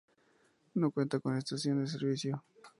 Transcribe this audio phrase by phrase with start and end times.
[0.73, 2.43] No cuenta con estación de servicio.